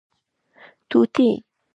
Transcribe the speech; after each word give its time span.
🦜 0.89 1.05
طوطي 1.13 1.27